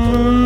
[0.00, 0.39] on.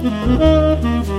[0.00, 1.17] Mm-hmm.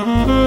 [0.00, 0.39] Mm-hmm.